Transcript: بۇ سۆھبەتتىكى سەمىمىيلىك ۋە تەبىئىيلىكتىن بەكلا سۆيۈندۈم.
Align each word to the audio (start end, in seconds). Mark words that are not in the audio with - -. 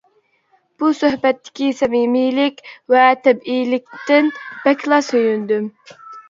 بۇ 0.83 0.87
سۆھبەتتىكى 0.99 1.67
سەمىمىيلىك 1.81 2.63
ۋە 2.95 3.03
تەبىئىيلىكتىن 3.27 4.33
بەكلا 4.65 5.01
سۆيۈندۈم. 5.11 5.71